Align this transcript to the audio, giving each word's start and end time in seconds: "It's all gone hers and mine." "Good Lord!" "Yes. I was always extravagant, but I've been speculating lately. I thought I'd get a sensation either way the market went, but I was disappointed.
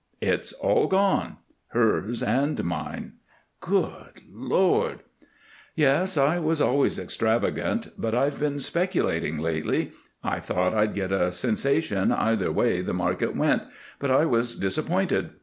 "It's 0.19 0.51
all 0.53 0.87
gone 0.87 1.37
hers 1.67 2.23
and 2.23 2.63
mine." 2.63 3.17
"Good 3.59 4.21
Lord!" 4.31 5.01
"Yes. 5.75 6.17
I 6.17 6.39
was 6.39 6.59
always 6.59 6.97
extravagant, 6.97 7.89
but 7.99 8.15
I've 8.15 8.39
been 8.39 8.57
speculating 8.57 9.37
lately. 9.37 9.91
I 10.23 10.39
thought 10.39 10.73
I'd 10.73 10.95
get 10.95 11.11
a 11.11 11.31
sensation 11.31 12.11
either 12.11 12.51
way 12.51 12.81
the 12.81 12.93
market 12.95 13.35
went, 13.35 13.61
but 13.99 14.09
I 14.09 14.25
was 14.25 14.55
disappointed. 14.55 15.33